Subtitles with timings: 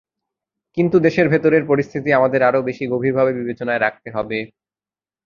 [0.77, 4.37] কিন্তু দেশের ভেতরের পরিস্থিতি আমাদের আরও বেশি গভীরভাবে বিবেচনায় রাখতে হবে।